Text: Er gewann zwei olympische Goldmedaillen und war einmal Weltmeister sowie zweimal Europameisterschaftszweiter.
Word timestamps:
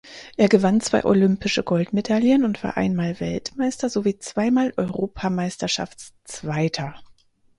Er 0.35 0.49
gewann 0.49 0.81
zwei 0.81 1.05
olympische 1.05 1.61
Goldmedaillen 1.61 2.43
und 2.43 2.63
war 2.63 2.75
einmal 2.75 3.19
Weltmeister 3.19 3.87
sowie 3.87 4.17
zweimal 4.17 4.73
Europameisterschaftszweiter. 4.75 6.95